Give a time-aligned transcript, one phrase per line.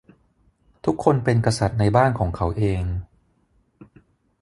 [0.85, 2.83] ทุกคนเป็นกษัตริย์ในบ้านของเขาเอง